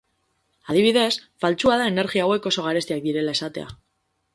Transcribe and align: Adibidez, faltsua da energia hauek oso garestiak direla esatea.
Adibidez, 0.75 1.11
faltsua 1.45 1.77
da 1.83 1.91
energia 1.95 2.25
hauek 2.31 2.51
oso 2.55 2.69
garestiak 2.71 3.09
direla 3.11 3.41
esatea. 3.41 3.73